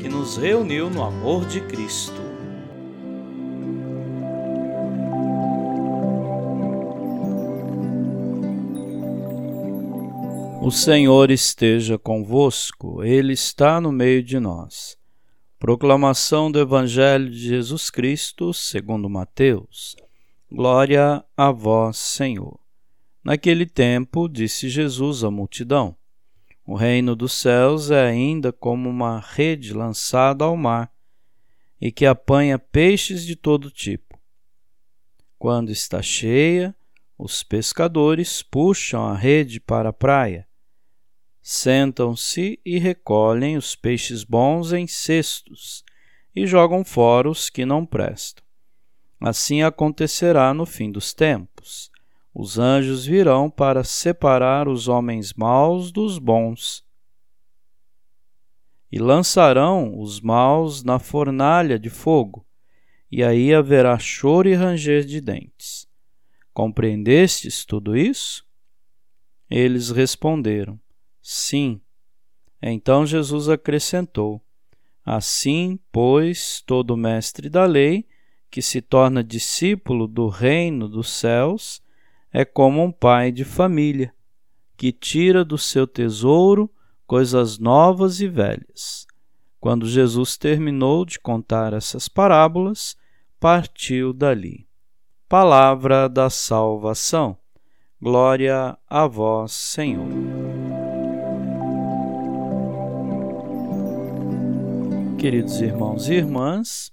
[0.00, 2.22] que nos reuniu no amor de Cristo.
[10.62, 14.96] O Senhor esteja convosco, Ele está no meio de nós.
[15.58, 19.96] Proclamação do Evangelho de Jesus Cristo, segundo Mateus.
[20.50, 22.60] Glória a vós, Senhor.
[23.24, 25.96] Naquele tempo, disse Jesus à multidão:
[26.68, 30.92] o reino dos céus é ainda como uma rede lançada ao mar
[31.80, 34.20] e que apanha peixes de todo tipo.
[35.38, 36.76] Quando está cheia,
[37.16, 40.46] os pescadores puxam a rede para a praia,
[41.40, 45.82] sentam-se e recolhem os peixes bons em cestos
[46.36, 48.44] e jogam fora os que não prestam.
[49.18, 51.90] Assim acontecerá no fim dos tempos.
[52.34, 56.86] Os anjos virão para separar os homens maus dos bons
[58.90, 62.46] e lançarão os maus na fornalha de fogo,
[63.10, 65.86] e aí haverá choro e ranger de dentes.
[66.52, 68.44] Compreendestes tudo isso?
[69.50, 70.78] Eles responderam:
[71.22, 71.80] Sim.
[72.60, 74.42] Então Jesus acrescentou:
[75.04, 78.06] Assim, pois, todo mestre da lei,
[78.50, 81.82] que se torna discípulo do reino dos céus,
[82.32, 84.12] é como um pai de família,
[84.76, 86.70] que tira do seu tesouro
[87.06, 89.06] coisas novas e velhas.
[89.58, 92.96] Quando Jesus terminou de contar essas parábolas,
[93.40, 94.68] partiu dali.
[95.28, 97.36] Palavra da salvação.
[98.00, 100.06] Glória a vós, Senhor.
[105.18, 106.92] Queridos irmãos e irmãs,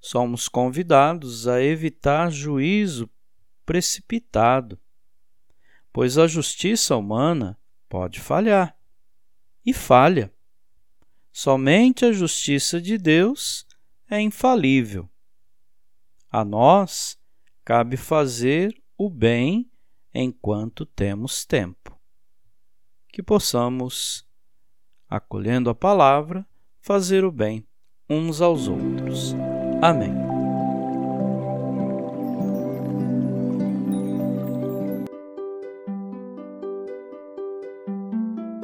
[0.00, 3.10] somos convidados a evitar juízo
[3.64, 4.78] precipitado,
[5.92, 7.58] pois a justiça humana
[7.88, 8.76] pode falhar
[9.64, 10.32] e falha.
[11.32, 13.66] Somente a justiça de Deus
[14.10, 15.08] é infalível.
[16.30, 17.18] A nós
[17.64, 19.70] cabe fazer o bem
[20.14, 21.98] enquanto temos tempo.
[23.08, 24.26] Que possamos,
[25.08, 26.46] acolhendo a palavra,
[26.80, 27.66] fazer o bem
[28.08, 29.34] uns aos outros.
[29.82, 30.31] Amém.